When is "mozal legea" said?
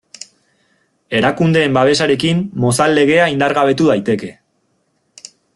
2.65-3.31